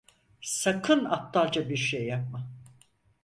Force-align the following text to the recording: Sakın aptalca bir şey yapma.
Sakın 0.41 1.05
aptalca 1.05 1.69
bir 1.69 1.77
şey 1.77 2.05
yapma. 2.05 2.47